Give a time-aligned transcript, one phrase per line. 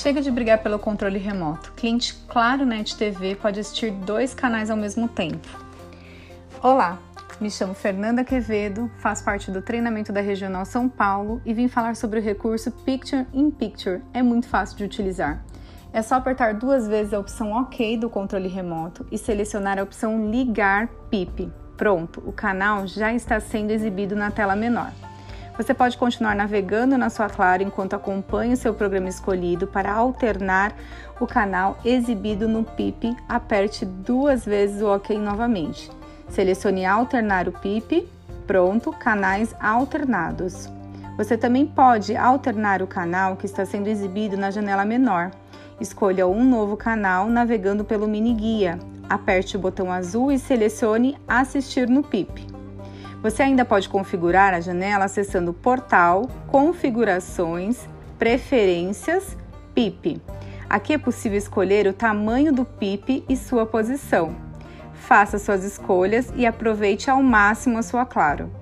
[0.00, 1.72] Chega de brigar pelo controle remoto.
[1.72, 5.46] Cliente Claro Net TV pode assistir dois canais ao mesmo tempo.
[6.62, 6.98] Olá,
[7.38, 11.96] me chamo Fernanda Quevedo, faço parte do treinamento da Regional São Paulo e vim falar
[11.96, 14.00] sobre o recurso Picture in Picture.
[14.14, 15.44] É muito fácil de utilizar.
[15.92, 20.30] É só apertar duas vezes a opção OK do controle remoto e selecionar a opção
[20.30, 21.52] Ligar PIP.
[21.76, 24.92] Pronto, o canal já está sendo exibido na tela menor.
[25.56, 29.66] Você pode continuar navegando na sua Claro enquanto acompanha o seu programa escolhido.
[29.66, 30.74] Para alternar
[31.20, 35.90] o canal exibido no PIP, aperte duas vezes o OK novamente.
[36.28, 38.08] Selecione alternar o PIP.
[38.46, 40.68] Pronto, canais alternados.
[41.16, 45.30] Você também pode alternar o canal que está sendo exibido na janela menor.
[45.80, 48.78] Escolha um novo canal navegando pelo mini guia.
[49.08, 52.49] Aperte o botão azul e selecione Assistir no PIP.
[53.22, 57.86] Você ainda pode configurar a janela acessando Portal, Configurações,
[58.18, 59.36] Preferências,
[59.74, 60.20] PIP.
[60.68, 64.34] Aqui é possível escolher o tamanho do PIP e sua posição.
[64.94, 68.59] Faça suas escolhas e aproveite ao máximo a sua Claro.